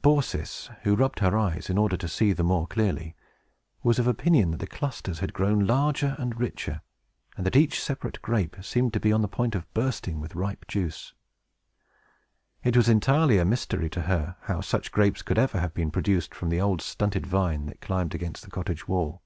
Baucis 0.00 0.70
(who 0.84 0.94
rubbed 0.96 1.18
her 1.18 1.36
eyes, 1.36 1.68
in 1.68 1.76
order 1.76 1.98
to 1.98 2.08
see 2.08 2.32
the 2.32 2.42
more 2.42 2.66
clearly) 2.66 3.14
was 3.82 3.98
of 3.98 4.06
opinion 4.06 4.50
that 4.52 4.56
the 4.56 4.66
clusters 4.66 5.18
had 5.18 5.34
grown 5.34 5.66
larger 5.66 6.16
and 6.18 6.40
richer, 6.40 6.80
and 7.36 7.44
that 7.44 7.54
each 7.54 7.78
separate 7.82 8.22
grape 8.22 8.56
seemed 8.62 8.94
to 8.94 8.98
be 8.98 9.12
on 9.12 9.20
the 9.20 9.28
point 9.28 9.54
of 9.54 9.70
bursting 9.74 10.20
with 10.22 10.34
ripe 10.34 10.66
juice. 10.68 11.12
It 12.62 12.78
was 12.78 12.88
entirely 12.88 13.36
a 13.36 13.44
mystery 13.44 13.90
to 13.90 14.00
her 14.00 14.36
how 14.44 14.62
such 14.62 14.90
grapes 14.90 15.20
could 15.20 15.36
ever 15.36 15.60
have 15.60 15.74
been 15.74 15.90
produced 15.90 16.34
from 16.34 16.48
the 16.48 16.62
old 16.62 16.80
stunted 16.80 17.26
vine 17.26 17.66
that 17.66 17.82
climbed 17.82 18.14
against 18.14 18.42
the 18.44 18.50
cottage 18.50 18.88
wall. 18.88 19.20